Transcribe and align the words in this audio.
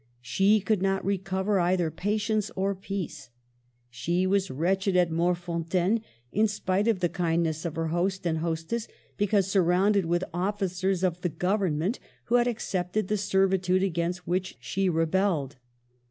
She 0.23 0.61
could 0.61 0.81
not 0.81 1.05
recover 1.05 1.59
either 1.59 1.91
pa 1.91 2.15
tience 2.17 2.49
or 2.55 2.73
peace. 2.73 3.29
She 3.91 4.25
was 4.25 4.49
wretched 4.49 4.95
at 4.97 5.11
Morfon 5.11 5.63
taine 5.69 6.01
in 6.31 6.47
spite 6.47 6.87
of 6.87 7.01
the 7.01 7.07
kindness 7.07 7.65
of 7.65 7.75
her 7.75 7.89
host 7.89 8.25
and 8.25 8.39
hostess, 8.39 8.87
because 9.15 9.45
surrounded 9.45 10.05
with 10.07 10.23
officers 10.33 11.03
of 11.03 11.21
the 11.21 11.29
Government 11.29 11.99
who 12.23 12.35
had 12.37 12.47
accepted 12.47 13.09
the 13.09 13.15
servitude 13.17 13.83
against 13.83 14.25
which 14.25 14.57
she 14.59 14.89
rebelled. 14.89 15.57